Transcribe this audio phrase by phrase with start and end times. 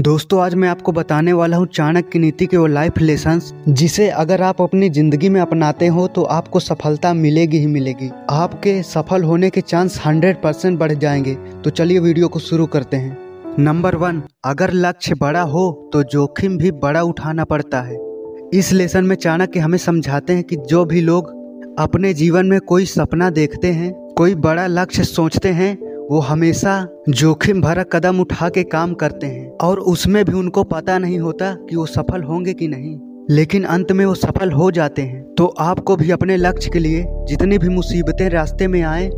[0.00, 4.42] दोस्तों, आज मैं आपको बताने वाला हूँ चाणक्य नीति के वो लाइफ लेसन्स जिसे अगर
[4.42, 9.50] आप अपनी ज़िंदगी में अपनाते हो तो आपको सफलता मिलेगी ही मिलेगी। आपके सफल होने
[9.50, 11.34] के चांस 100 परसेंट बढ़ जाएँगे।
[11.64, 16.56] तो चलिए वीडियो को शुरू करते हैं। नंबर वन अगर लक्ष्य बड़ा हो तो जोखिम
[16.58, 17.98] भी बड़ा उठाना पड़ता है।
[18.54, 21.28] इस लेसन में चाणक्य हमें समझाते हैं कि जो भी लोग
[21.78, 25.76] अपने जीवन में कोई सपना देखते हैं, कोई बड़ा लक्ष्य सोचते हैं
[26.10, 30.98] वो हमेशा जोखिम भरा कदम उठा के काम करते हैं और उसमें भी उनको पता
[30.98, 32.98] नहीं होता कि वो सफल होंगे कि नहीं।
[33.30, 37.04] लेकिन अंत में वो सफल हो जाते हैं। तो आपको भी अपने लक्ष्य के लिए
[37.08, 39.08] जितनी भी मुसीबतें रास्ते में आए,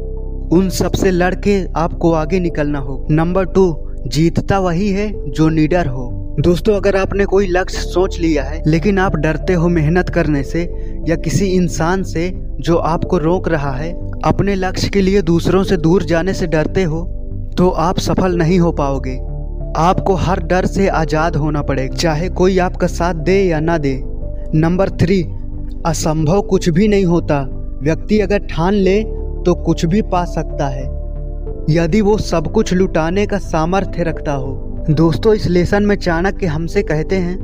[0.52, 6.74] उन सबसे आपको आगे निकलना हो नंबर टू, जीतता वही है जो निडर हो। दोस्तों,
[6.74, 10.62] अगर आपने कोई लक्ष्य सोच लिया है, लेकिन आप डरते हो मेहनत करने से
[11.08, 13.92] या किसी इंसान से जो आपको रोक रहा है,
[14.24, 17.02] अपने लक्ष्य के लिए दूसरों से दूर जाने से डरते हो
[17.58, 19.16] तो आप सफल नहीं हो पाओगे।
[19.78, 23.98] आपको हर डर से आज़ाद होना पड़ेगा, चाहे कोई आपका साथ दे या ना दे।
[24.54, 25.22] नंबर थ्री,
[25.86, 27.42] असंभव कुछ भी नहीं होता।
[27.82, 29.02] व्यक्ति अगर ठान ले
[29.44, 30.90] तो कुछ भी पा सकता है।
[31.70, 34.52] यदि वो सब कुछ लुटाने का सामर्थ्य रखता हो
[34.90, 37.36] दोस्तों, इस लेसन में चाणक्य हमसे कहते हैं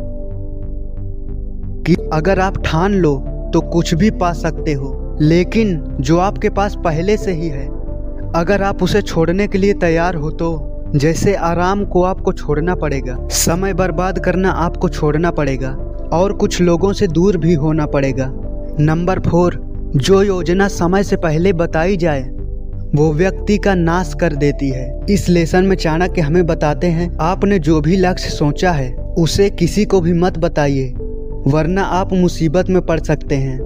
[1.86, 3.14] कि अगर आप ठान लो
[3.52, 7.66] तो कुछ भी पा सकते हो। लेकिन जो आपके पास पहले से ही है,
[8.36, 13.16] अगर आप उसे छोड़ने के लिए तैयार हो तो जैसे आराम को आपको छोड़ना पड़ेगा,
[13.28, 15.70] समय बर्बाद करना आपको छोड़ना पड़ेगा,
[16.12, 18.30] और कुछ लोगों से दूर भी होना पड़ेगा।
[18.80, 19.60] नंबर फोर,
[19.96, 22.22] जो योजना समय से पहले बताई जाए
[22.94, 27.58] वो व्यक्ति का नाश कर देती है। इस लेसन में चाणक्य हमें बताते हैं, आपने
[27.58, 30.94] जो भी लक्ष्य सोचा है, उसे किसी को भी मत बताइए,
[31.46, 33.60] वरना आप मुसीबत में पड़ सकते हैं।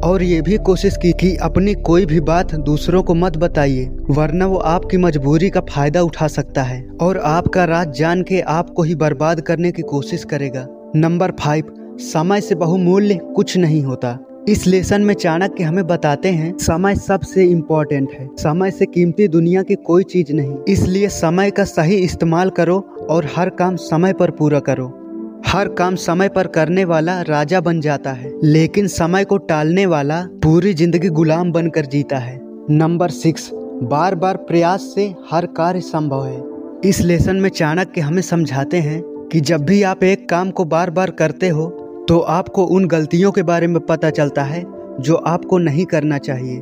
[0.00, 4.46] और ये भी कोशिश की कि अपनी कोई भी बात दूसरों को मत बताइए, वरना
[4.46, 8.94] वो आपकी मजबूरी का फ़ायदा उठा सकता है। और आपका राज जान के आपको ही
[8.94, 10.66] बर्बाद करने की कोशिश करेगा।
[10.96, 11.64] नंबर फाइव,
[12.00, 17.44] समय से बहुमूल्य कुछ नहीं होता। इस लेसन में चाणक्य हमें बताते हैं, समय सबसे
[17.44, 22.50] इम्पोर्टेंट है। समय से कीमती दुनिया की कोई चीज़ नहीं। इसलिए समय का सही इस्तेमाल
[22.50, 22.78] करो
[23.10, 24.86] और हर काम समय पर पूरा करो।
[25.46, 30.20] हर काम समय पर करने वाला राजा बन जाता है, लेकिन समय को टालने वाला
[30.42, 32.38] पूरी ज़िंदगी गुलाम बनकर जीता है।
[32.70, 33.50] नंबर सिक्स
[33.82, 36.42] बार बार प्रयास से हर कार्य संभव है।
[36.84, 39.00] इस लेसन में चाणक्य हमें समझाते हैं
[39.32, 43.30] कि जब भी आप एक काम को बार बार करते हो तो आपको उन गलतियों
[43.32, 44.64] के बारे में पता चलता है,
[45.00, 46.56] जो आपको नहीं करना चाहिए।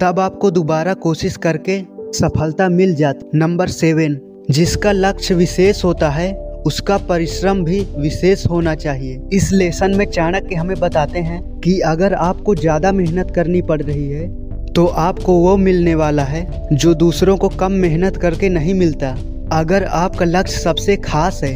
[0.00, 1.80] तब आपको दोबारा कोशिश करके
[2.14, 4.18] सफलता मिल जाती। नंबर सेवन,
[4.50, 6.32] जिसका लक्ष्य विशेष होता है,
[6.66, 12.14] उसका परिश्रम भी विशेष होना चाहिए। इस लेसन में चाणक्य हमें बताते हैं कि अगर
[12.14, 14.28] आपको ज़्यादा मेहनत करनी पड़ रही है
[14.74, 19.16] तो आपको वो मिलने वाला है, जो दूसरों को कम मेहनत करके नहीं मिलता।
[19.52, 21.54] अगर आपका लक्ष्य सबसे खास है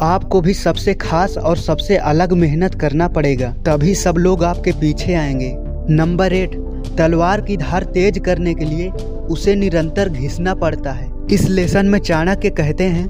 [0.00, 5.14] आपको भी सबसे खास और सबसे अलग मेहनत करना पड़ेगा। तभी सब लोग आपके पीछे
[5.14, 5.54] आएँगे।
[5.94, 6.56] नंबर एट
[6.98, 8.90] तलवार की धार तेज करने के लिए
[9.30, 13.04] उसे निरंतर घिसना पड़ता है। इस लेसन में चाणक्य कहते हैं,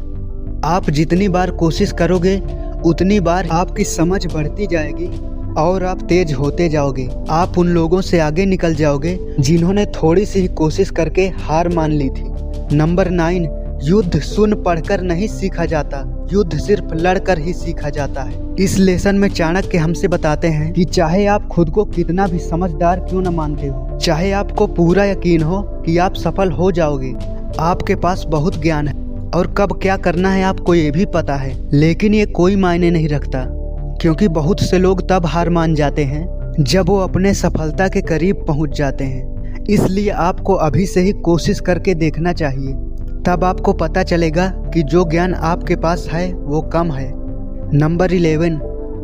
[0.65, 2.43] आप जितनी बार कोशिश करोगे,
[2.85, 5.07] उतनी बार आपकी समझ बढ़ती जाएगी
[5.55, 10.49] और आप तेज होते जाओगे। आप उन लोगों से आगे निकल जाओगे जिन्होंने थोड़ी सी
[10.49, 12.25] कोशिश करके हार मान ली थी।
[12.77, 13.47] नंबर नाइन
[13.83, 15.99] युद्ध सुन पढ़कर नहीं सीखा जाता,
[16.33, 20.85] युद्ध सिर्फ़ लड़कर ही सीखा जाता है। इस लेसन में चाणक्य हमसे बताते हैं कि
[20.85, 25.43] चाहे आप खुद को कितना भी समझदार क्यों न मानते हो, चाहे आपको पूरा यकीन
[25.43, 27.13] हो कि आप सफल हो जाओगे,
[27.61, 28.95] आपके पास बहुत ज्ञान है,
[29.31, 33.09] और कब क्या करना है आपको ये भी पता है, लेकिन ये कोई मायने नहीं
[33.09, 33.45] रखता,
[34.01, 36.25] क्योंकि बहुत से लोग तब हार मान जाते हैं,
[36.61, 39.31] जब वो अपने सफलता के करीब पहुँच जाते हैं।
[39.71, 42.75] इसलिए आपको अभी से ही कोशिश करके देखना चाहिए
[43.27, 47.13] तब आपको पता चलेगा कि जो ज्ञान आपके पास है, वो कम है।
[47.79, 48.61] नंबर इलेवन,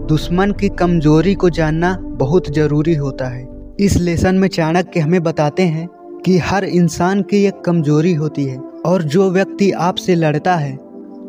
[0.08, 3.48] दुश्मन की कमज़ोरी को जानना बहुत ज़रूरी होता है।
[3.80, 5.88] इस लेसन में चाणक्य हमें बताते हैं
[6.26, 10.78] कि हर इंसान की एक कमज़ोरी होती है और जो व्यक्ति आपसे लड़ता है,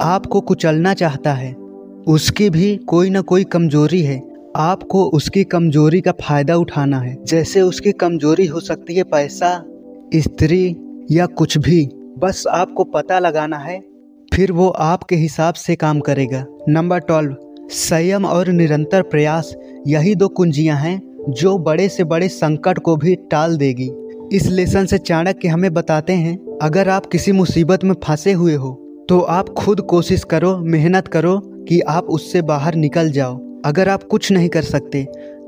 [0.01, 1.55] आपको कुचलना चाहता है।
[2.07, 4.21] उसकी भी कोई ना कोई कमज़ोरी है।
[4.55, 9.63] आपको उसकी कमज़ोरी का फ़ायदा उठाना है। जैसे उसकी कमज़ोरी हो सकती है पैसा,
[10.15, 10.75] स्त्री
[11.11, 13.79] या कुछ भी। बस आपको पता लगाना है।
[14.31, 17.35] फिर वो आपके हिसाब से काम करेगा। नंबर ट्वेल्व
[17.71, 19.53] संयम और निरंतर प्रयास,
[19.87, 21.01] यही दो कुंजियाँ हैं
[21.31, 23.89] जो बड़े से बड़े संकट को भी टाल देगी।
[24.33, 28.75] इस लेसन से चाणक्य हमें बताते हैं, अगर आप किसी मुसीबत में फंसे हुए हो
[29.09, 31.37] तो आप खुद कोशिश करो, मेहनत करो
[31.69, 35.03] कि आप उससे बाहर निकल जाओ। अगर आप कुछ नहीं कर सकते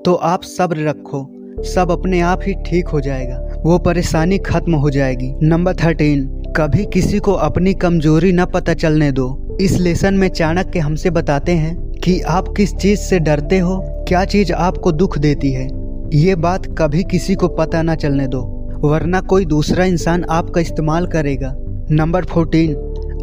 [0.06, 1.28] तो आप सब्र रखो।
[1.66, 6.28] सब अपने आप ही ठीक हो जाएगा। वो परेशानी खत्म हो जाएगी। नंबर थर्टीन
[6.58, 11.52] कभी किसी को अपनी कमज़ोरी न पता चलने दो। इस लेसन में चाणक्य हमसे बताते
[11.52, 13.78] हैं कि आप किस चीज़ से डरते हो,
[14.08, 15.68] क्या चीज़ आपको दुख देती है।
[16.14, 18.42] ये बात कभी किसी को पता न चलने दो,
[18.84, 21.54] वरना कोई दूसरा इंसान आपका इस्तेमाल करेगा।
[21.92, 22.74] नंबर फोर्टीन,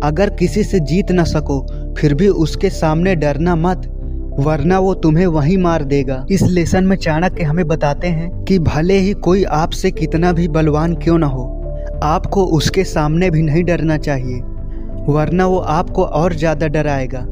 [0.02, 1.60] अगर किसी से जीत न सको,
[1.98, 3.82] फिर भी उसके सामने डरना मत,
[4.38, 8.98] वरना वो तुम्हें वहीं मार देगा। इस लेसन में चाणक्य हमें बताते हैं कि भले
[8.98, 11.57] ही कोई आपसे कितना भी बलवान क्यों ना हो
[12.04, 14.40] आपको उसके सामने भी नहीं डरना चाहिए,
[15.08, 17.24] वरना वो आपको और ज़्यादा डराएगा।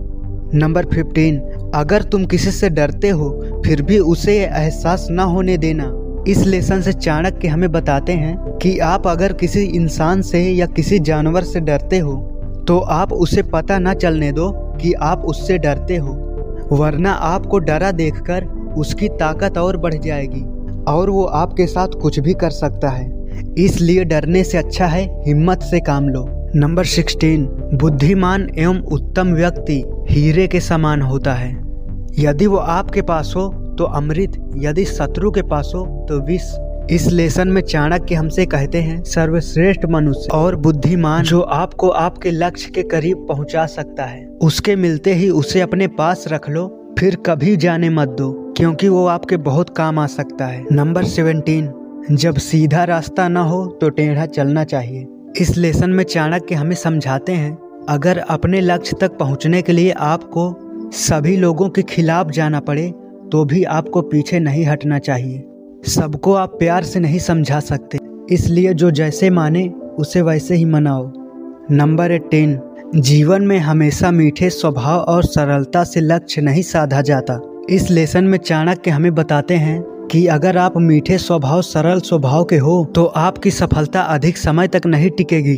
[0.55, 1.39] नंबर फिफ्टीन,
[1.75, 3.31] अगर तुम किसी से डरते हो,
[3.65, 5.93] फिर भी उसे एहसास ना होने देना।
[6.29, 10.99] इस लेसन से चाणक्य हमें बताते हैं कि आप अगर किसी इंसान से या किसी
[11.01, 12.15] जानवर से डरते हो
[12.69, 16.13] तो आप उसे पता ना चलने दो कि आप उससे डरते हो,
[16.73, 18.45] वरना आपको डरा देखकर
[18.77, 20.43] उसकी ताकत और बढ़ जाएगी,
[20.89, 23.05] और वो आपके साथ कुछ भी कर सकता है।
[23.59, 26.27] इसलिए डरने से अच्छा है हिम्मत से काम लो।
[26.57, 27.45] नंबर सिक्सटीन,
[27.75, 31.51] बुद्धिमान एवं उत्तम व्यक्ति हीरे के समान होता है।
[32.19, 33.49] यदि वो आपके पास हो
[33.79, 36.43] तो अमृत, यदि शत्रु के पास हो तो विष।
[36.91, 42.71] इस लेसन में चाणक्य हमसे कहते हैं, सर्वश्रेष्ठ मनुष्य और बुद्धिमान जो आपको आपके लक्ष्य
[42.71, 46.67] के करीब पहुँचा सकता है, उसके मिलते ही उसे अपने पास रख लो,
[46.99, 51.67] फिर कभी जाने मत दो, क्योंकि वो आपके बहुत काम आ सकता है। नंबर सेवेंटीन
[52.09, 55.07] जब सीधा रास्ता ना हो तो टेढ़ा चलना चाहिए।
[55.37, 57.57] इस लेसन में चाणक्य हमें समझाते हैं,
[57.89, 62.89] अगर अपने लक्ष्य तक पहुँचने के लिए आपको सभी लोगों के खिलाफ जाना पड़े
[63.33, 65.43] तो भी आपको पीछे नहीं हटना चाहिए।
[65.87, 67.99] सबको आप प्यार से नहीं समझा सकते,
[68.31, 69.69] इसलिए जो जैसे माने,
[69.99, 71.11] उसे वैसे ही मनाओ।
[71.71, 72.59] नंबर एटीन
[72.97, 78.39] जीवन में हमेशा मीठे स्वभाव और सरलता से लक्ष्य नहीं साधा जाता। इस लेसन में
[78.39, 79.79] चाणक्य हमें बताते हैं
[80.11, 84.87] कि अगर आप मीठे स्वभाव, सरल स्वभाव के हो तो आपकी सफलता अधिक समय तक
[84.87, 85.57] नहीं टिकेगी,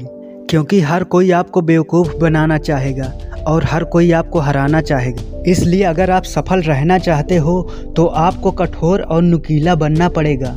[0.50, 3.12] क्योंकि हर कोई आपको बेवकूफ़ बनाना चाहेगा
[3.46, 7.60] और हर कोई आपको हराना चाहेगा। इसलिए अगर आप सफल रहना चाहते हो
[7.96, 10.54] तो आपको कठोर और नुकीला बनना पड़ेगा।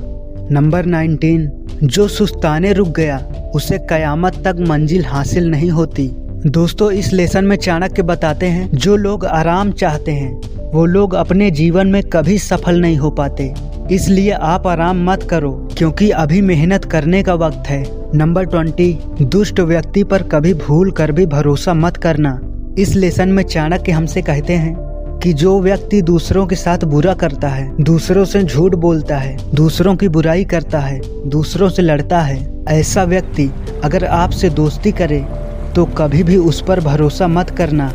[0.51, 1.49] नंबर 19
[1.83, 3.17] जो सुस्ताने रुक गया,
[3.55, 6.07] उसे कयामत तक मंजिल हासिल नहीं होती।
[6.45, 11.49] दोस्तों, इस लेसन में चाणक्य बताते हैं, जो लोग आराम चाहते हैं, वो लोग अपने
[11.51, 13.53] जीवन में कभी सफल नहीं हो पाते।
[13.91, 17.83] इसलिए आप आराम मत करो, क्योंकि अभी मेहनत करने का वक्त है।
[18.15, 22.39] नंबर ट्वेंटी दुष्ट व्यक्ति पर कभी भूल कर भी भरोसा मत करना।
[22.77, 27.47] इस लेसन में चाणक्य हमसे कहते हैं कि जो व्यक्ति दूसरों के साथ बुरा करता
[27.47, 32.39] है, दूसरों से झूठ बोलता है, दूसरों की बुराई करता है, दूसरों से लड़ता है,
[32.69, 33.49] ऐसा व्यक्ति
[33.83, 35.19] अगर आपसे दोस्ती करे
[35.75, 37.91] तो कभी भी उस पर भरोसा मत करना,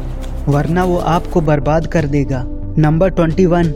[0.49, 2.45] वरना वो आपको बर्बाद कर देगा।
[2.79, 3.73] नंबर ट्वेंटी वन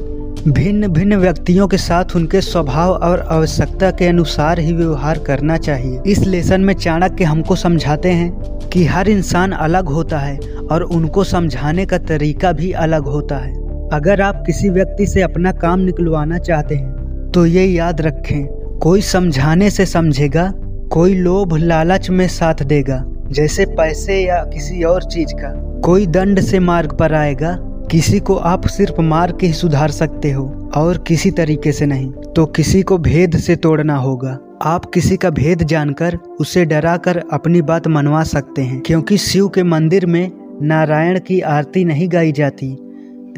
[0.48, 6.00] भिन्न भिन्न व्यक्तियों के साथ उनके स्वभाव और आवश्यकता के अनुसार ही व्यवहार करना चाहिए।
[6.06, 8.30] इस लेसन में चाणक्य हमको समझाते हैं
[8.68, 10.38] कि हर इंसान अलग होता है
[10.72, 13.52] और उनको समझाने का तरीका भी अलग होता है।
[13.92, 18.46] अगर आप किसी व्यक्ति से अपना काम निकलवाना चाहते हैं तो ये याद रखें,
[18.78, 20.52] कोई समझाने से समझेगा,
[20.92, 26.40] कोई लोभ लालच में साथ देगा, जैसे पैसे या किसी और चीज़ का। कोई दंड
[26.40, 27.58] से मार्ग पर आएगा
[27.90, 32.12] किसी को आप सिर्फ़ मार के ही सुधार सकते हो, और किसी तरीके से नहीं।
[32.12, 37.22] तो किसी को भेद से तोड़ना होगा। आप किसी का भेद जानकर उसे डरा कर
[37.32, 40.30] अपनी बात मनवा सकते हैं, क्योंकि शिव के मंदिर में
[40.62, 42.76] नारायण की आरती नहीं गाई जाती।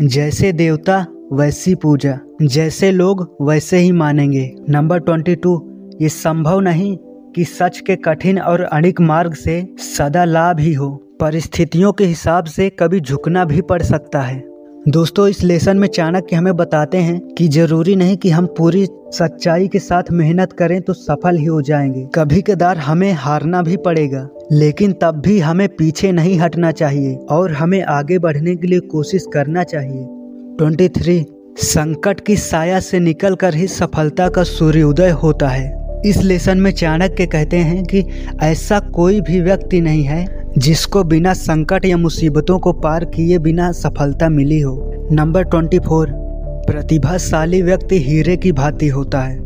[0.00, 5.70] जैसे देवता, वैसी पूजा। जैसे लोग, वैसे ही मानेंगे। नंबर ट्वेंटी टू,
[6.02, 6.96] ये संभव नहीं
[7.36, 12.44] कि सच के कठिन और अणिक मार्ग से सदा लाभ ही हो। परिस्थितियों के हिसाब
[12.44, 14.51] से कभी झुकना भी पड़ सकता है।
[14.88, 19.68] दोस्तों, इस लेसन में चाणक्य हमें बताते हैं कि ज़रूरी नहीं कि हम पूरी सच्चाई
[19.68, 24.28] के साथ मेहनत करें तो सफल ही हो जाएँगे। कभी कदार हमें हारना भी पड़ेगा,
[24.52, 29.26] लेकिन तब भी हमें पीछे नहीं हटना चाहिए और हमें आगे बढ़ने के लिए कोशिश
[29.32, 30.06] करना चाहिए।
[30.58, 36.58] ट्वेंटी थ्री, संकट की साया से निकलकर ही सफलता का सूर्योदय होता है। इस लेसन
[36.58, 38.04] में चाणक्य कहते हैं कि
[38.42, 43.72] ऐसा कोई भी व्यक्ति नहीं है जिसको बिना संकट या मुसीबतों को पार किए बिना
[43.72, 46.10] सफलता मिली हो। नंबर ट्वेंटी फोर
[46.66, 49.38] प्रतिभाशाली व्यक्ति हीरे की भांति होता है।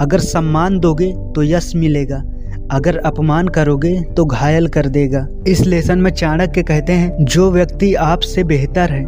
[0.00, 2.22] अगर सम्मान दोगे तो यश मिलेगा।
[2.70, 7.94] अगर अपमान करोगे तो घायल कर देगा। इस लेसन में चाणक्य कहते हैं, जो व्यक्ति
[7.94, 9.04] आपसे बेहतर है,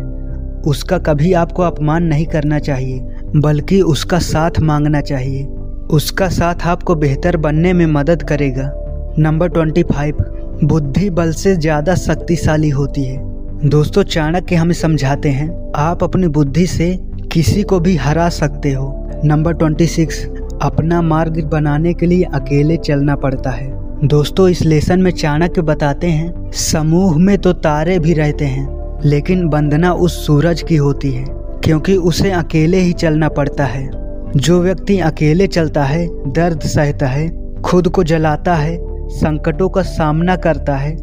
[0.66, 3.00] उसका कभी आपको अपमान नहीं करना चाहिए,
[3.36, 5.44] बल्कि उसका साथ मांगना चाहिए।
[5.90, 8.72] उसका साथ आपको बेहतर बनने में मदद करेगा।
[9.18, 10.16] नंबर ट्वेंटी फाइव
[10.62, 16.66] बुद्धि बल से ज़्यादा शक्तिशाली होती है। दोस्तों, चाणक्य हमें समझाते हैं, आप अपनी बुद्धि
[16.66, 16.96] से
[17.32, 20.24] किसी को भी हरा सकते हो। नंबर ट्वेंटी सिक्स,
[20.62, 23.72] अपना मार्ग बनाने के लिए अकेले चलना पड़ता है।
[24.04, 29.44] दोस्तों, इस लेसन में चाणक्य बताते हैं, समूह में तो तारे भी रहते हैं, लेकिन
[29.44, 31.24] वंदना उस सूरज की होती है,
[31.64, 33.90] क्योंकि उसे अकेले ही चलना पड़ता है।
[34.36, 37.28] जो व्यक्ति अकेले चलता है, दर्द सहता है,
[37.62, 38.76] खुद को जलाता है
[39.10, 40.94] संकटों का सामना करता है,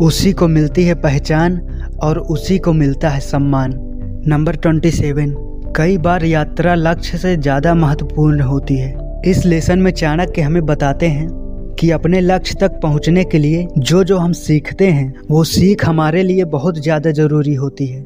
[0.00, 1.60] उसी को मिलती है पहचान
[2.02, 3.72] और उसी को मिलता है सम्मान।
[4.28, 5.34] नंबर ट्वेंटी सेवन
[5.76, 8.96] कई बार यात्रा लक्ष्य से ज़्यादा महत्वपूर्ण होती है।
[9.26, 11.28] इस लेसन में चाणक्य हमें बताते हैं
[11.80, 16.22] कि अपने लक्ष्य तक पहुँचने के लिए जो जो हम सीखते हैं, वो सीख हमारे
[16.22, 18.04] लिए बहुत ज़्यादा ज़रूरी होती है।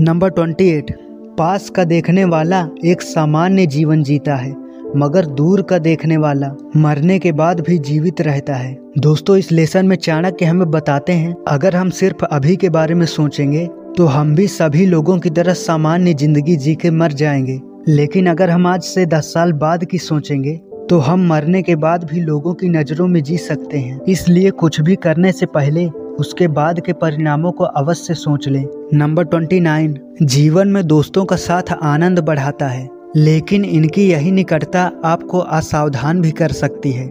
[0.00, 0.96] नंबर ट्वेंटी एट
[1.38, 4.54] पास का देखने वाला एक सामान्य जीवन जीता है।
[4.96, 9.86] मगर दूर का देखने वाला मरने के बाद भी जीवित रहता है। दोस्तों, इस लेसन
[9.86, 13.66] में चाणक्य हमें बताते हैं, अगर हम सिर्फ़ अभी के बारे में सोचेंगे
[13.96, 18.50] तो हम भी सभी लोगों की तरह सामान्य ज़िंदगी जी के मर जाएँगे। लेकिन अगर
[18.50, 22.54] हम आज से दस साल बाद की सोचेंगे तो हम मरने के बाद भी लोगों
[22.54, 25.86] की नज़रों में जी सकते हैं। इसलिए कुछ भी करने से पहले,
[26.20, 28.64] उसके बाद के परिणामों को अवश्य सोच लें।
[28.94, 34.90] नंबर ट्वेंटी नाइन, जीवन में दोस्तों का साथ आनंद बढ़ाता है। लेकिन इनकी यही निकटता
[35.04, 37.06] आपको असावधान भी कर सकती है।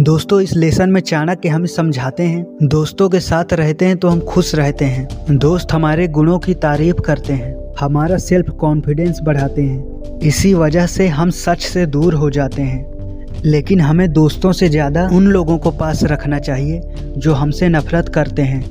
[0.00, 4.20] दोस्तों, इस लेसन में चाणक्य हमें समझाते हैं, दोस्तों के साथ रहते हैं तो हम
[4.20, 10.18] खुश रहते हैं। दोस्त हमारे गुणों की तारीफ़ करते हैं, हमारा सेल्फ कॉन्फिडेंस बढ़ाते हैं।
[10.18, 15.08] इसी वजह से हम सच से दूर हो जाते हैं। लेकिन हमें दोस्तों से ज़्यादा
[15.08, 16.80] उन लोगों को पास रखना चाहिए,
[17.16, 18.62] जो हमसे नफरत करते हैं,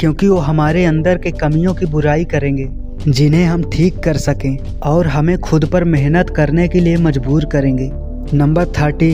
[0.00, 2.68] क्योंकि वो हमारे अंदर के कमियों की बुराई करेंगे।
[3.00, 7.90] जिन्हें हम ठीक कर सकें और हमें खुद पर मेहनत करने के लिए मजबूर करेंगे।
[8.34, 9.12] Number thirty.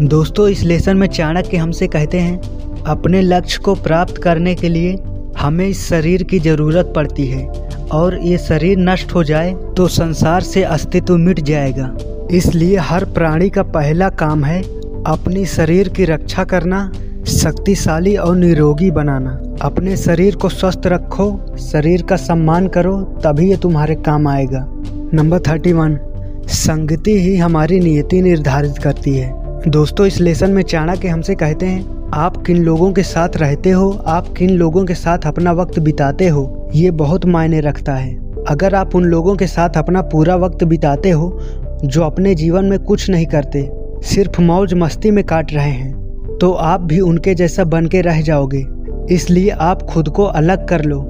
[0.00, 4.96] दोस्तों, इस लेसन में चाणक्य हमसे कहते हैं, अपने लक्ष्य को प्राप्त करने के लिए
[5.38, 7.46] हमें इस शरीर की ज़रूरत पड़ती है
[7.92, 11.90] और ये शरीर नष्ट हो जाए तो संसार से अस्तित्व मिट जाएगा।
[12.30, 14.62] इसलिए हर प्राणी का पहला काम है
[15.06, 16.90] अपने शरीर की रक्षा करना,
[17.28, 23.56] शक्तिशाली और निरोगी बनाना। अपने शरीर को स्वस्थ रखो, शरीर का सम्मान करो, तभी ये
[23.56, 24.66] तुम्हारे काम आएगा।
[25.14, 25.98] नंबर थर्टी वन,
[26.46, 29.32] संगति ही हमारी नियति निर्धारित करती है।
[29.68, 33.90] दोस्तों, इस लेसन में चाणक्य हमसे कहते हैं, आप किन लोगों के साथ रहते हो,
[34.06, 38.14] आप किन लोगों के साथ अपना वक्त बिताते हो, ये बहुत मायने रखता है।
[38.48, 41.38] अगर आप उन लोगों के साथ अपना पूरा वक्त बिताते हो,
[41.84, 43.68] जो अपने जीवन में कुछ नहीं करते,
[44.04, 46.02] सिर्फ़ मौज मस्ती में काट रहे हैं
[46.40, 48.66] तो आप भी उनके जैसा बन के रह जाओगे।
[49.10, 51.00] इसलिए आप खुद को अलग कर लो।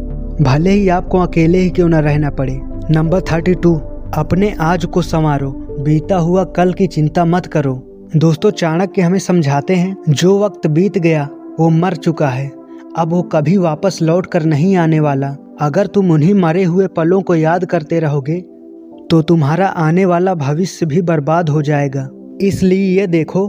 [0.40, 2.60] भले ही आपको अकेले ही क्यों न रहना पड़े।
[2.90, 3.74] नंबर थर्टी टू,
[4.14, 7.74] अपने आज को संवारो। बीता हुआ कल की चिंता मत करो।
[8.16, 11.28] दोस्तों, चाणक्य हमें समझाते हैं, जो वक्त बीत गया,
[11.60, 12.50] वो मर चुका है।
[12.98, 17.20] अब वो कभी वापस लौट कर नहीं आने वाला। अगर तुम उन्हीं मरे हुए पलों
[17.22, 18.40] को याद करते रहोगे
[19.10, 22.08] तो तुम्हारा आने वाला भविष्य भी बर्बाद हो जाएगा।
[22.40, 23.42] इसलिए ये देखो,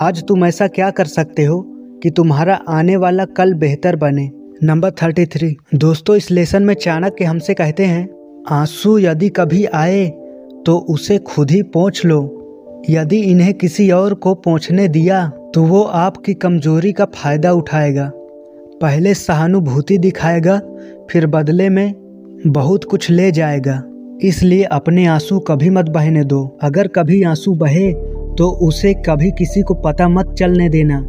[0.00, 1.75] आज तुम ऐसा क्या कर सकते हो?
[2.02, 4.30] कि तुम्हारा आने वाला कल बेहतर बने।
[4.62, 8.08] नंबर थर्टी थ्री दोस्तों, इस लेसन में चाणक्य हमसे कहते हैं,
[8.50, 10.06] आँसू यदि कभी आए
[10.66, 12.20] तो उसे खुद ही पहुँच लो।
[12.90, 18.10] यदि इन्हें किसी और को पहुँचने दिया तो वो आपकी कमज़ोरी का फ़ायदा उठाएगा।
[18.82, 20.58] पहले सहानुभूति दिखाएगा,
[21.10, 23.82] फिर बदले में बहुत कुछ ले जाएगा।
[24.22, 27.92] इसलिए अपने आँसू कभी मत बहने दो। अगर कभी आँसू बहे
[28.38, 31.00] तो उसे कभी किसी को पता मत चलने देना।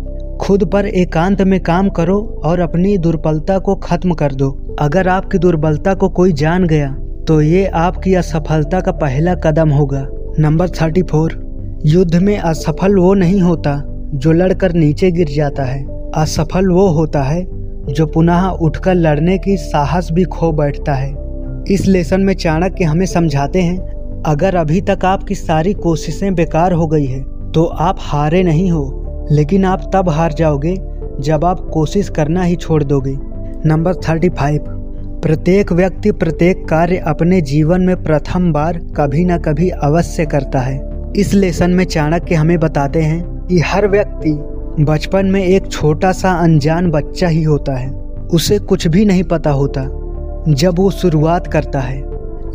[0.47, 4.49] खुद पर एकांत में काम करो और अपनी दुर्बलता को खत्म कर दो।
[4.79, 6.91] अगर आपकी दुर्बलता को कोई जान गया
[7.27, 10.05] तो ये आपकी असफलता का पहला कदम होगा।
[10.39, 11.33] नंबर थर्टी फोर
[11.85, 13.81] युद्ध में असफल वो नहीं होता
[14.15, 15.83] जो लड़कर नीचे गिर जाता है।
[16.15, 17.43] असफल वो होता है
[17.89, 21.09] जो पुनः उठकर लड़ने की साहस भी खो बैठता है।
[21.69, 26.87] इस लेसन में चाणक्य हमें समझाते हैं, अगर अभी तक आपकी सारी कोशिशें बेकार हो
[26.87, 28.85] गई है तो आप हारे नहीं हो।
[29.31, 30.75] लेकिन आप तब हार जाओगे
[31.19, 33.17] जब आप कोशिश करना ही छोड़ दोगे।
[33.69, 34.65] Number thirty five.
[35.23, 40.89] प्रत्येक व्यक्ति प्रत्येक कार्य अपने जीवन में प्रथम बार कभी न कभी अवश्य करता है।
[41.15, 44.39] इस लेसन में चाणक्य हमें बताते हैं कि हर व्यक्ति
[44.83, 47.91] बचपन में एक छोटा सा अनजान बच्चा ही होता है।
[48.33, 49.81] उसे कुछ भी नहीं पता होता
[50.49, 52.03] जब वो शुरुआत करता है।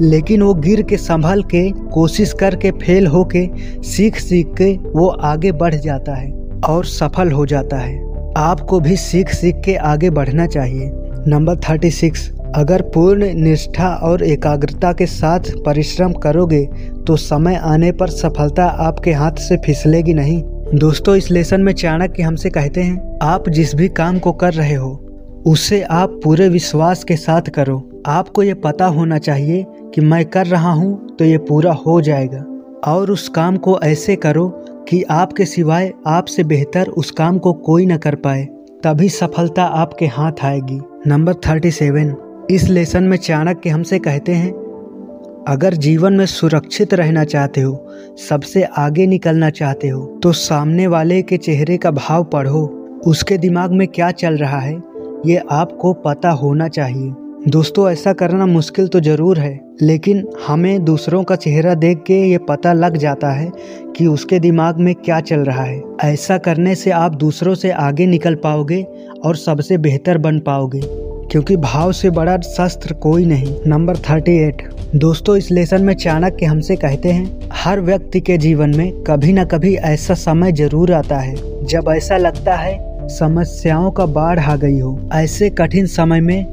[0.00, 3.50] लेकिन वो गिर के संभल के, कोशिश करके, फेल होके
[3.82, 7.96] सीख सीख के वो आगे बढ़ जाता है। और सफल हो जाता है।
[8.38, 10.90] आपको भी सीख सीख के आगे बढ़ना चाहिए।
[11.26, 16.64] नंबर थर्टी सिक्स, अगर पूर्ण निष्ठा और एकाग्रता के साथ परिश्रम करोगे
[17.06, 20.42] तो समय आने पर सफलता आपके हाथ से फिसलेगी नहीं।
[20.74, 24.74] दोस्तों, इस लेसन में चाणक्य हमसे कहते हैं, आप जिस भी काम को कर रहे
[24.74, 24.90] हो,
[25.46, 29.64] उसे आप पूरे विश्वास के साथ करो। आपको ये पता होना चाहिए
[29.94, 32.44] कि मैं कर रहा हूँ तो ये पूरा हो जाएगा।
[32.86, 34.48] और उस काम को ऐसे करो
[34.88, 38.44] कि आपके सिवाय आपसे बेहतर उस काम को कोई न कर पाए,
[38.84, 42.14] तभी सफलता आपके हाथ आएगी। Number thirty seven.
[42.50, 44.52] इस लेसन में चाणक्य हमसे कहते हैं,
[45.48, 47.86] अगर जीवन में सुरक्षित रहना चाहते हो,
[48.20, 52.64] सबसे आगे निकलना चाहते हो तो सामने वाले के चेहरे का भाव पढ़ो।
[53.06, 54.74] उसके दिमाग में क्या चल रहा है,
[55.26, 57.12] ये आपको पता होना चाहिए।
[57.48, 62.38] दोस्तों, ऐसा करना मुश्किल तो ज़रूर है। लेकिन हमें दूसरों का चेहरा देख के ये
[62.38, 63.50] पता लग जाता है
[63.96, 68.06] कि उसके दिमाग में क्या चल रहा है। ऐसा करने से आप दूसरों से आगे
[68.06, 68.82] निकल पाओगे
[69.24, 70.80] और सबसे बेहतर बन पाओगे,
[71.30, 74.62] क्योंकि भाव से बड़ा शस्त्र कोई नहीं। नंबर थर्टी एट
[74.94, 79.44] दोस्तों, इस लेसन में चाणक्य हमसे कहते हैं, हर व्यक्ति के जीवन में कभी न
[79.44, 81.34] कभी ऐसा समय ज़रूर आता है,
[81.64, 86.44] जब ऐसा लगता है समस्याओं का बाढ़ आ गई हो। ऐसे कठिन समय में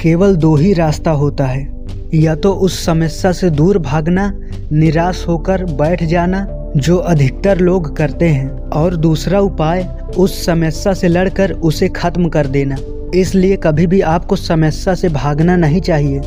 [0.00, 1.75] केवल दो ही रास्ता होता है।
[2.14, 4.40] या तो उस समस्या से दूर भागना,
[4.72, 6.46] निराश होकर बैठ जाना,
[6.76, 12.46] जो अधिकतर लोग करते हैं, और दूसरा उपाय, उस समस्या से लड़कर उसे खत्म कर
[12.46, 12.76] देना।
[13.14, 16.20] इसलिए कभी भी आपको समस्या से भागना नहीं चाहिए।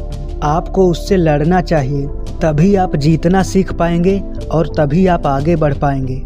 [0.44, 2.08] आपको उससे लड़ना चाहिए।
[2.42, 6.22] तभी आप जीतना सीख पाएँगे और तभी आप आगे बढ़ पाएँगे।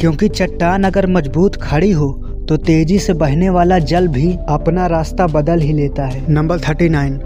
[0.00, 2.12] क्योंकि चट्टान अगर मज़बूत खड़ी हो
[2.48, 6.88] तो तेज़ी से बहने वाला जल भी अपना रास्ता बदल ही लेता है। Number thirty
[6.88, 7.20] nine.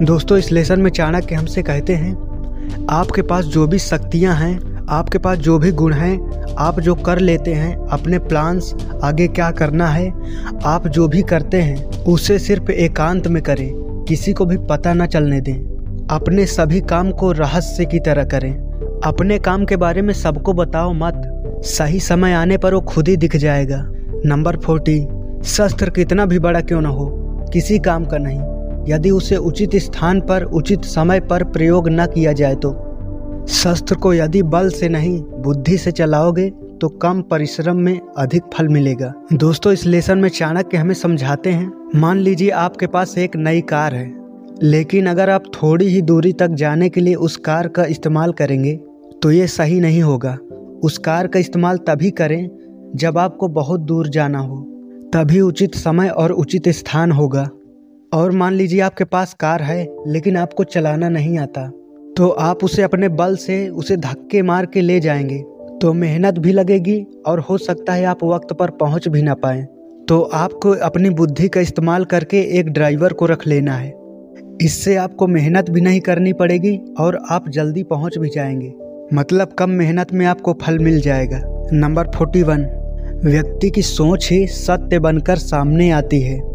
[0.00, 2.14] दोस्तों, इस लेसन में चाणक्य हमसे कहते हैं,
[2.90, 7.18] आपके पास जो भी शक्तियाँ हैं, आपके पास जो भी गुण हैं, आप जो कर
[7.18, 10.12] लेते हैं, अपने प्लान्स आगे क्या करना है,
[10.64, 13.72] आप जो भी करते हैं, उसे सिर्फ़ एकांत में करें,
[14.08, 15.56] किसी को भी पता न चलने दें।
[16.10, 18.54] अपने सभी काम को रहस्य की तरह करें।
[19.04, 23.16] अपने काम के बारे में सबको बताओ मत, सही समय आने पर वो खुद ही
[23.16, 23.86] दिख जाएगा।
[24.26, 25.06] नंबर फोर्टी,
[25.44, 27.06] शस्त्र कितना भी बड़ा क्यों ना हो,
[27.52, 32.32] किसी काम का नहीं। यदि उसे उचित स्थान पर, उचित समय पर प्रयोग न किया
[32.32, 32.74] जाए तो।
[33.48, 36.48] शस्त्र को यदि बल से नहीं, बुद्धि से चलाओगे
[36.80, 41.72] तो कम परिश्रम में अधिक फल मिलेगा। दोस्तों, इस लेसन में चाणक्य हमें समझाते हैं,
[41.96, 44.12] मान लीजिए आपके पास एक नई कार है,
[44.62, 48.74] लेकिन अगर आप थोड़ी ही दूरी तक जाने के लिए उस कार का इस्तेमाल करेंगे
[49.22, 50.36] तो ये सही नहीं होगा।
[50.84, 52.48] उस कार का इस्तेमाल तभी करें,
[52.96, 54.56] जब आपको बहुत दूर जाना हो।
[55.12, 57.48] तभी उचित समय और उचित स्थान होगा।
[58.12, 61.70] और मान लीजिए आपके पास कार है, लेकिन आपको चलाना नहीं आता
[62.16, 65.38] तो आप उसे अपने बल से उसे धक्के मार के ले जाएँगे।
[65.82, 69.62] तो मेहनत भी लगेगी और हो सकता है आप वक्त पर पहुँच भी ना पाए।
[70.08, 73.92] तो आपको अपनी बुद्धि का इस्तेमाल करके एक ड्राइवर को रख लेना है।
[74.62, 78.72] इससे आपको मेहनत भी नहीं करनी पड़ेगी और आप जल्दी पहुँच भी जाएँगे।
[79.14, 81.40] मतलब कम मेहनत में आपको फल मिल जाएगा।
[81.72, 82.66] नंबर फोर्टी वन,
[83.24, 86.51] व्यक्ति की सोच ही सत्य बनकर सामने आती है।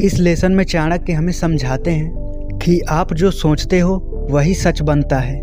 [0.00, 3.96] इस लेसन में चाणक्य हमें समझाते हैं कि आप जो सोचते हो,
[4.30, 5.40] वही सच बनता है।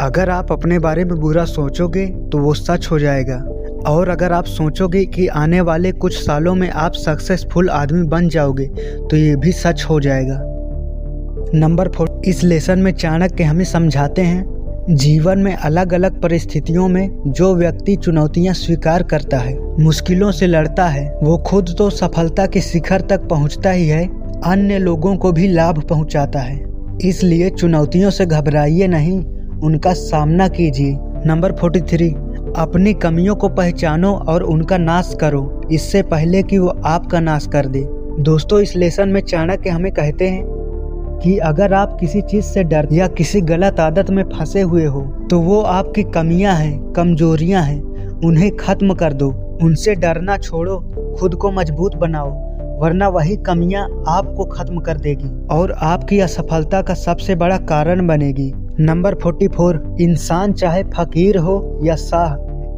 [0.00, 3.36] अगर आप अपने बारे में बुरा सोचोगे तो वो सच हो जाएगा।
[3.86, 8.66] और अगर आप सोचोगे कि आने वाले कुछ सालों में आप सक्सेसफुल आदमी बन जाओगे
[9.10, 10.40] तो ये भी सच हो जाएगा।
[11.54, 14.44] नंबर फोर, इस लेसन में चाणक्य हमें समझाते हैं
[14.90, 20.86] जीवन में अलग अलग परिस्थितियों में जो व्यक्ति चुनौतियाँ स्वीकार करता है, मुश्किलों से लड़ता
[20.86, 24.06] है, वो खुद तो सफलता के शिखर तक पहुँचता ही है,
[24.44, 26.58] अन्य लोगों को भी लाभ पहुंचाता है।
[27.04, 29.20] इसलिए चुनौतियों से घबराइए नहीं,
[29.60, 32.10] उनका सामना कीजिए। नंबर फोर्टी थ्री
[32.56, 37.66] अपनी कमियों को पहचानो और उनका नाश करो। इससे पहले कि वो आपका नाश कर
[37.66, 37.86] दे।
[38.22, 40.59] दोस्तों, इस लेसन में चाणक्य हमें कहते हैं
[41.22, 45.00] कि अगर आप किसी चीज़ से डर या किसी गलत आदत में फंसे हुए हो
[45.30, 47.80] तो वो आपकी कमियाँ हैं, कमजोरियाँ हैं,
[48.20, 49.28] उन्हें खत्म कर दो।
[49.62, 50.78] उनसे डरना छोड़ो,
[51.20, 52.30] खुद को मज़बूत बनाओ,
[52.80, 58.52] वरना वही कमियाँ आपको खत्म कर देगी और आपकी असफलता का सबसे बड़ा कारण बनेगी।
[58.80, 62.34] नंबर फोर्टी फोर इंसान चाहे फकीर हो या शाह,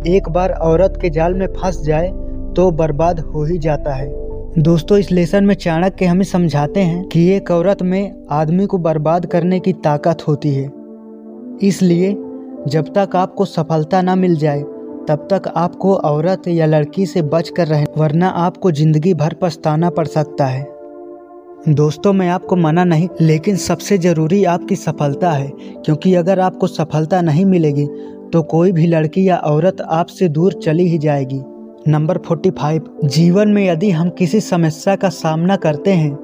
[0.09, 2.09] एक बार औरत के जाल में फंस जाए
[2.57, 4.09] तो बर्बाद हो ही जाता है।
[4.55, 9.27] दोस्तों, इस लेसन में चाणक्य हमें समझाते हैं कि एक औरत में आदमी को बर्बाद
[9.27, 10.65] करने की ताकत होती है।
[11.63, 12.11] इसलिए,
[12.69, 14.61] जब तक आपको सफलता ना मिल जाए,
[15.09, 19.91] तब तक आपको औरत या लड़की से बच कर रहे, वरना आपको ज़िंदगी भर पछताना
[19.91, 20.67] पड़ सकता है।
[21.69, 25.51] दोस्तों, मैं आपको मना नहीं, लेकिन सबसे ज़रूरी आपकी सफलता है,
[25.85, 27.87] क्योंकि अगर आपको सफलता नहीं मिलेगी
[28.33, 31.41] तो कोई भी लड़की या औरत आपसे दूर चली ही जाएगी।
[31.89, 36.15] नंबर फोर्टी फाइव जीवन में यदि हम किसी समस्या का सामना करते हैं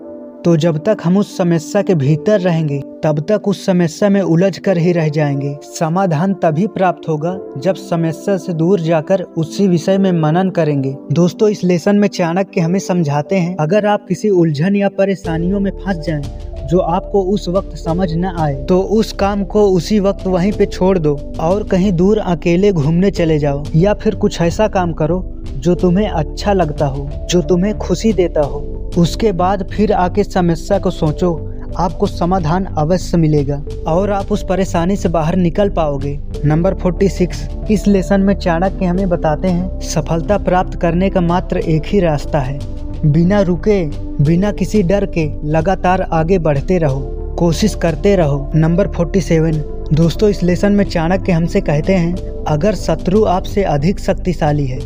[0.44, 4.58] तो जब तक हम उस समस्या के भीतर रहेंगे, तब तक उस समस्या में उलझ
[4.58, 9.98] कर ही रह जाएँगे। समाधान तभी प्राप्त होगा जब समस्या से दूर जाकर उसी विषय
[9.98, 14.76] में मनन करेंगे। दोस्तों, इस लेसन में चाणक्य हमें समझाते हैं, अगर आप किसी उलझन
[14.76, 16.22] या परेशानियों में फंस जाएँ
[16.70, 20.66] जो आपको उस वक्त समझ न आए तो उस काम को उसी वक्त वहीं पे
[20.66, 25.22] छोड़ दो और कहीं दूर अकेले घूमने चले जाओ। या फिर कुछ ऐसा काम करो
[25.56, 28.60] जो तुम्हें अच्छा लगता हो, जो तुम्हें खुशी देता हो।
[28.98, 31.34] उसके बाद फिर आके समस्या को सोचो,
[31.76, 37.86] आपको समाधान अवश्य मिलेगा और आप उस परेशानी से बाहर निकल पाओगे। नंबर 46 इस
[37.86, 42.58] लेसन में चाणक्य हमें बताते हैं, सफलता प्राप्त करने का मात्र एक ही रास्ता है।
[43.04, 43.84] बिना रुके,
[44.24, 47.00] बिना किसी डर के लगातार आगे बढ़ते रहो,
[47.38, 49.56] कोशिश करते रहो। नंबर 47
[49.92, 54.78] दोस्तों, इस लेसन में चाणक्य हमसे कहते हैं, अगर शत्रु आपसे अधिक शक्तिशाली है,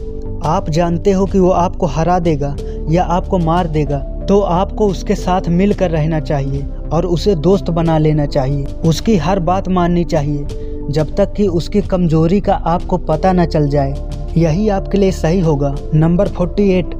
[0.44, 2.54] आप जानते हो कि वो आपको हरा देगा
[2.90, 3.98] या आपको मार देगा
[4.28, 9.38] तो आपको उसके साथ मिलकर रहना चाहिए और उसे दोस्त बना लेना चाहिए। उसकी हर
[9.40, 10.46] बात माननी चाहिए,
[10.90, 13.94] जब तक कि उसकी कमज़ोरी का आपको पता न चल जाए।
[14.36, 16.94] यही आपके लिए सही होगा। नंबर 48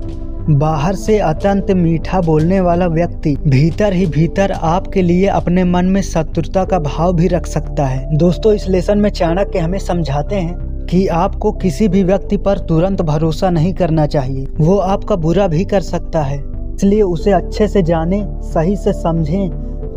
[0.50, 6.02] बाहर से अत्यंत मीठा बोलने वाला व्यक्ति भीतर ही भीतर आपके लिए अपने मन में
[6.02, 10.86] शत्रुता का भाव भी रख सकता है। दोस्तों, इस लेसन में चाणक्य हमें समझाते हैं
[10.86, 15.64] कि आपको किसी भी व्यक्ति पर तुरंत भरोसा नहीं करना चाहिए। वो आपका बुरा भी
[15.64, 16.38] कर सकता है।
[16.74, 19.50] इसलिए उसे अच्छे से जाने, सही से समझें,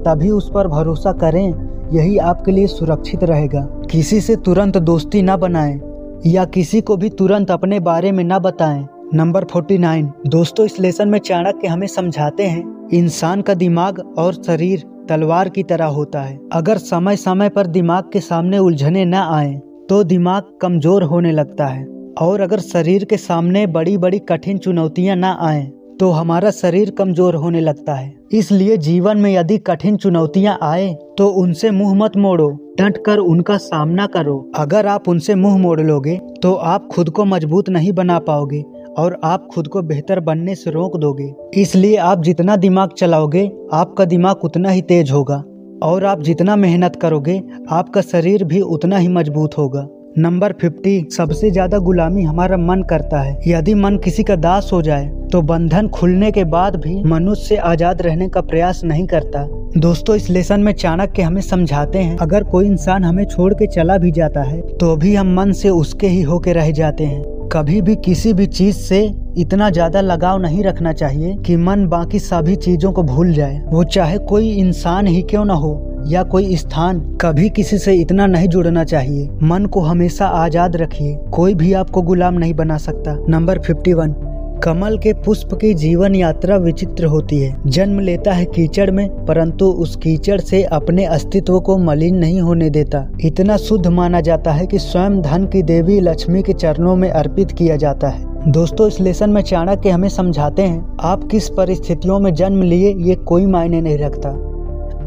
[0.08, 1.53] तभी उस पर भरोसा करें।
[1.93, 5.79] यही आपके लिए सुरक्षित रहेगा। किसी से तुरंत दोस्ती न बनाएँ
[6.25, 11.10] या किसी को भी तुरंत अपने बारे में न बताएँ। नंबर 49 दोस्तों, इस लेसन
[11.10, 16.38] में चाणक्य हमें समझाते हैं, इंसान का दिमाग और शरीर तलवार की तरह होता है।
[16.54, 19.54] अगर समय समय पर दिमाग के सामने उलझने न आए
[19.89, 21.86] तो दिमाग कमज़ोर होने लगता है।
[22.17, 25.63] और अगर शरीर के सामने बड़ी बड़ी कठिन चुनौतियाँ न आए
[25.99, 31.28] तो हमारा शरीर कमज़ोर होने लगता है। इसलिए जीवन में यदि कठिन चुनौतियाँ आए तो
[31.36, 32.49] उनसे मुँह मत मोड़ो,
[32.80, 37.25] डट कर उनका सामना करो। अगर आप उनसे मुँह मोड़ लोगे तो आप खुद को
[37.25, 38.63] मज़बूत नहीं बना पाओगे।
[38.97, 44.05] और आप खुद को बेहतर बनने से रोक दोगे। इसलिए आप जितना दिमाग चलाओगे, आपका
[44.05, 45.43] दिमाग उतना ही तेज होगा।
[45.84, 51.49] और आप जितना मेहनत करोगे, आपका शरीर भी उतना ही मज़बूत होगा। नंबर 50 सबसे
[51.51, 55.88] ज़्यादा गुलामी हमारा मन करता है। यदि मन किसी का दास हो जाए तो बंधन
[55.88, 59.45] खुलने के बाद भी मनुष्य से आज़ाद रहने का प्रयास नहीं करता।
[59.77, 63.97] दोस्तों, इस लेसन में चाणक्य हमें समझाते हैं, अगर कोई इंसान हमें छोड़ के चला
[63.97, 67.23] भी जाता है तो भी हम मन से उसके ही होके रह जाते हैं।
[67.56, 69.00] कभी भी किसी भी चीज़ से
[69.38, 73.84] इतना ज़्यादा लगाव नहीं रखना चाहिए कि मन बाकी सभी चीज़ों को भूल जाए। वो
[73.84, 78.48] चाहे कोई इंसान ही क्यों ना हो या कोई स्थान, कभी किसी से इतना नहीं
[78.48, 83.60] जुड़ना चाहिए। मन को हमेशा आज़ाद रखिए। कोई भी आपको गुलाम नहीं बना सकता। नंबर
[83.60, 84.15] फिफ्टी वन
[84.63, 89.65] कमल के पुष्प की जीवन यात्रा विचित्र होती है। जन्म लेता है कीचड़ में, परंतु
[89.65, 94.68] उस कीचड़ से अपने अस्तित्व को मलिन नहीं होने देता। इतना शुद्ध माना जाता है
[94.68, 99.00] कि स्वयं धन की देवी लक्ष्मी के चरणों में अर्पित किया जाता है। दोस्तों, इस
[99.00, 103.82] लेसन में चाणक्य हमें समझाते हैं, आप किस परिस्थितियों में जन्म लिए, ये कोई मायने
[103.82, 104.30] नहीं रखता।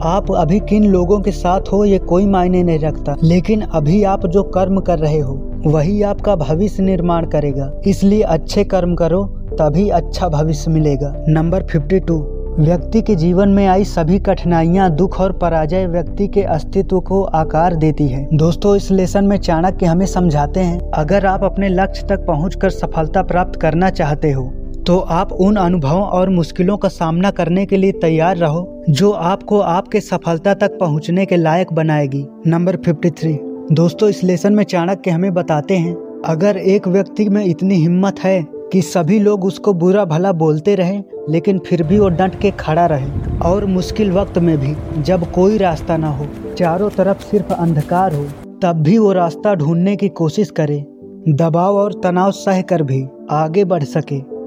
[0.03, 4.27] आप अभी किन लोगों के साथ हो, ये कोई मायने नहीं रखता। लेकिन अभी आप
[4.27, 9.89] जो कर्म कर रहे हो, वही आपका भविष्य निर्माण करेगा। इसलिए अच्छे कर्म करो तभी
[9.91, 12.21] अच्छा भविष्य मिलेगा। नंबर 52
[12.59, 17.75] व्यक्ति के जीवन में आई सभी कठिनाइयाँ, दुख और पराजय व्यक्ति के अस्तित्व को आकार
[17.77, 22.27] देती है। दोस्तों, इस लेसन में चाणक्य हमें समझाते हैं, अगर आप अपने लक्ष्य तक
[22.27, 24.51] पहुंचकर सफलता प्राप्त करना चाहते हो
[24.87, 29.59] तो आप उन अनुभवों और मुश्किलों का सामना करने के लिए तैयार रहो, जो आपको
[29.61, 33.39] आपके सफलता तक पहुँचने के लायक बनाएगी। नंबर 53
[33.73, 35.95] दोस्तों, इस लेसन में चाणक्य हमें बताते हैं,
[36.27, 38.41] अगर एक व्यक्ति में इतनी हिम्मत है
[38.73, 42.87] कि सभी लोग उसको बुरा भला बोलते रहे, लेकिन फिर भी वो डट के खड़ा
[42.87, 46.27] रहे। और मुश्किल वक्त में भी, जब कोई रास्ता ना हो,
[46.59, 48.25] चारों तरफ़ सिर्फ़ अंधकार हो,
[48.63, 50.87] तब भी वो रास्ता ढूँढने की कोशिश करे,
[51.29, 54.39] दबाव और तनाव सह कर भी आगे बढ़ सके।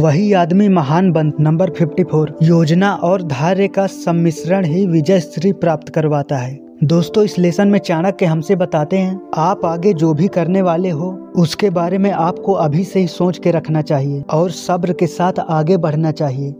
[0.00, 5.88] वही आदमी महान बन, नंबर 54 योजना और धार्य का सम्मिश्रण ही विजय श्री प्राप्त
[5.88, 10.62] करवाता है। दोस्तों, इस लेसन में चाणक्य हमसे बताते हैं, आप आगे जो भी करने
[10.62, 14.92] वाले हो, उसके बारे में आपको अभी से ही सोच के रखना चाहिए और सब्र
[14.92, 16.50] के साथ आगे बढ़ना चाहिए।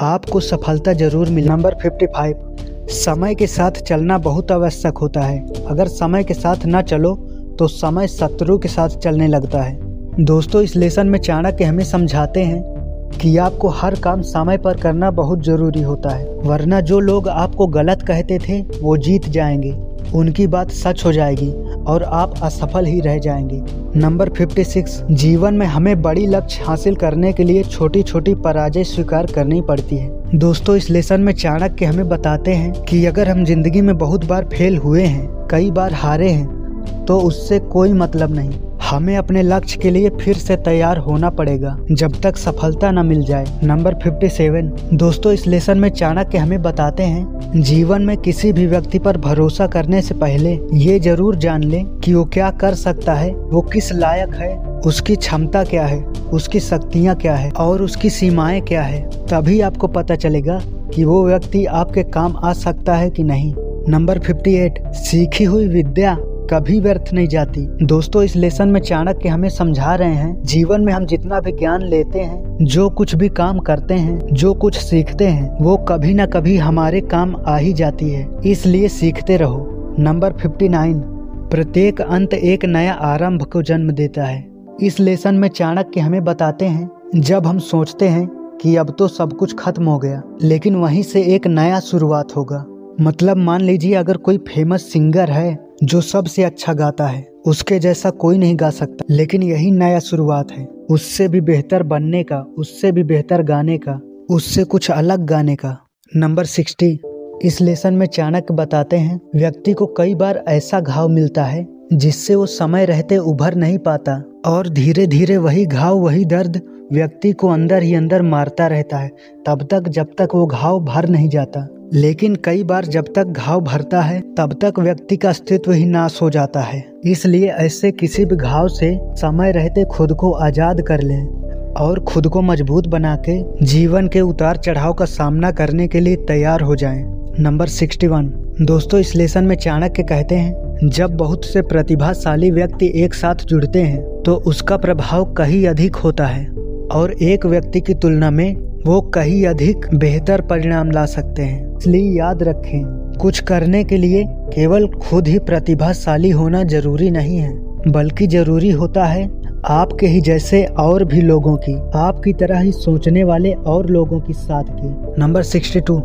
[0.00, 5.88] आपको सफलता ज़रूर मिले नंबर 55 समय के साथ चलना बहुत आवश्यक होता है। अगर
[5.88, 7.14] समय के साथ न चलो
[7.58, 9.78] तो समय शत्रु के साथ चलने लगता है।
[10.20, 12.73] दोस्तों, इस लेसन में चाणक्य हमें समझाते हैं
[13.14, 17.66] कि आपको हर काम समय पर करना बहुत ज़रूरी होता है। वरना जो लोग आपको
[17.66, 19.72] गलत कहते थे, वो जीत जाएँगे।
[20.14, 21.50] उनकी बात सच हो जाएगी
[21.84, 23.62] और आप असफल ही रह जाएँगे।
[23.96, 29.26] नंबर 56 जीवन में हमें बड़ी लक्ष्य हासिल करने के लिए छोटी छोटी पराजय स्वीकार
[29.26, 33.80] करनी पड़ती है। दोस्तों, इस लेसन में चाणक्य हमें बताते हैं कि अगर हम ज़िंदगी
[33.80, 38.50] में बहुत बार फेल हुए हैं, कई बार हारे हैं तो उससे कोई मतलब नहीं।
[38.84, 43.22] हमें अपने लक्ष्य के लिए फिर से तैयार होना पड़ेगा, जब तक सफलता न मिल
[43.24, 48.66] जाए। नंबर 57 दोस्तों, इस लेसन में चाणक्य हमें बताते हैं, जीवन में किसी भी
[48.66, 53.14] व्यक्ति पर भरोसा करने से पहले ये ज़रूर जान ले कि वो क्या कर सकता
[53.14, 58.10] है, वो किस लायक है, उसकी क्षमता क्या है, उसकी शक्तियाँ क्या है और उसकी
[58.10, 60.60] सीमाएँ क्या है। तभी आपको पता चलेगा
[60.94, 63.54] कि वो व्यक्ति आपके काम आ सकता है कि नहीं।
[63.88, 66.16] नंबर 58 सीखी हुई विद्या
[66.50, 70.92] कभी व्यर्थ नहीं जाती। दोस्तों, इस लेसन में चाणक्य हमें समझा रहे हैं, जीवन में
[70.92, 75.24] हम जितना भी ज्ञान लेते हैं, जो कुछ भी काम करते हैं, जो कुछ सीखते
[75.24, 80.32] हैं, वो कभी न कभी हमारे काम आ ही जाती है। इसलिए सीखते रहो। नंबर
[80.32, 81.02] 59
[81.50, 84.48] प्रत्येक अंत एक नया आरंभ को जन्म देता है।
[84.82, 89.32] इस लेसन में चाणक्य हमें बताते हैं, जब हम सोचते हैं कि अब तो सब
[89.32, 92.64] कुछ खत्म हो गया, लेकिन वहीं से एक नया शुरुआत होगा।
[93.00, 98.10] मतलब मान लीजिए, अगर कोई फ़ेमस सिंगर है जो सबसे अच्छा गाता है, उसके जैसा
[98.10, 102.92] कोई नहीं गा सकता। लेकिन यही नया शुरुआत है। उससे भी बेहतर बनने का, उससे
[102.92, 105.78] भी बेहतर गाने का, उससे कुछ अलग गाने का।
[106.16, 107.00] Number sixty.
[107.44, 112.34] इस लेसन में चाणक्य बताते हैं, व्यक्ति को कई बार ऐसा घाव मिलता है, जिससे
[112.34, 116.60] वो समय रहते उभर नहीं पाता, और धीरे धीरे वही घाव, वही दर्द
[116.92, 119.10] व्यक्ति को अंदर ही अंदर मारता रहता है,
[119.46, 123.60] तब तक जब तक वो घाव भर नहीं जाता। लेकिन कई बार जब तक घाव
[123.60, 128.24] भरता है, तब तक व्यक्ति का अस्तित्व ही नाश हो जाता है इसलिए ऐसे किसी
[128.24, 133.16] भी घाव से समय रहते खुद को आज़ाद कर लें और खुद को मज़बूत बना
[133.28, 137.02] के जीवन के उतार चढ़ाव का सामना करने के लिए तैयार हो जाएँ।
[137.40, 138.28] नंबर 61
[138.62, 143.82] दोस्तों, इस लेसन में चाणक्य कहते हैं, जब बहुत से प्रतिभाशाली व्यक्ति एक साथ जुड़ते
[143.82, 146.46] हैं तो उसका प्रभाव कहीं अधिक होता है
[146.92, 152.10] और एक व्यक्ति की तुलना में वो कहीं अधिक बेहतर परिणाम ला सकते हैं। इसलिए
[152.18, 152.82] याद रखें,
[153.20, 157.52] कुछ करने के लिए केवल खुद ही प्रतिभाशाली होना ज़रूरी नहीं है,
[157.88, 159.24] बल्कि ज़रूरी होता है
[159.66, 164.32] आपके ही जैसे और भी लोगों की, आपकी तरह ही सोचने वाले और लोगों की
[164.32, 165.96] साथ की। Number sixty two.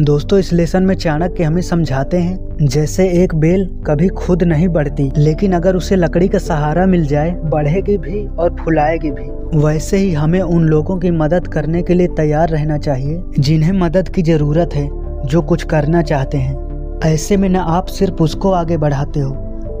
[0.00, 5.10] दोस्तों, इस लेसन में चाणक्य हमें समझाते हैं, जैसे एक बेल कभी खुद नहीं बढ़ती,
[5.16, 10.12] लेकिन अगर उसे लकड़ी का सहारा मिल जाए, बढ़ेगी भी और फुलाएगी भी। वैसे ही
[10.12, 14.70] हमें उन लोगों की मदद करने के लिए तैयार रहना चाहिए, जिन्हें मदद की ज़रूरत
[14.74, 14.88] है,
[15.26, 19.30] जो कुछ करना चाहते हैं। ऐसे में न आप सिर्फ़ उसको आगे बढ़ाते हो,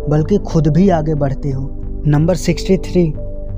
[0.08, 1.70] बल्कि खुद भी आगे बढ़ते हो।
[2.06, 3.12] नंबर सिक्सटी थ्री,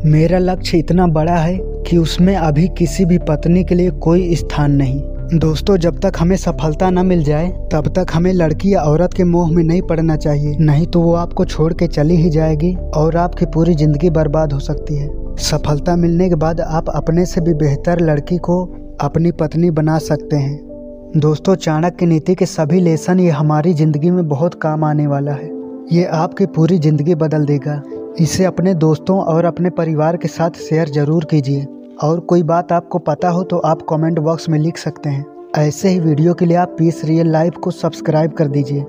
[0.04, 4.72] मेरा लक्ष्य इतना बड़ा है कि उसमें अभी किसी भी पत्नी के लिए कोई स्थान
[4.72, 9.14] नहीं। दोस्तों, जब तक हमें सफलता न मिल जाए, तब तक हमें लड़की या औरत
[9.14, 12.74] के मोह में नहीं पड़ना चाहिए। नहीं तो वो आपको छोड़ के चली ही जाएगी
[12.96, 17.40] और आपकी पूरी ज़िंदगी बर्बाद हो सकती है। सफलता मिलने के बाद आप अपने से
[17.40, 18.64] भी बेहतर लड़की को
[19.00, 24.26] अपनी पत्नी बना सकते हैं। दोस्तों, चाणक्य नीति के सभी लेसन ये हमारी ज़िंदगी में
[24.28, 25.50] बहुत काम आने वाला है।
[25.92, 27.82] ये आपकी पूरी ज़िंदगी बदल देगा।
[28.20, 31.66] इसे अपने दोस्तों और अपने परिवार के साथ शेयर ज़रूर कीजिए।
[32.02, 35.24] और कोई बात आपको पता हो तो आप कमेंट बॉक्स में लिख सकते हैं।
[35.56, 38.84] ऐसे ही वीडियो के लिए आप पीस रियल लाइफ को सब्सक्राइब कर दीजिए।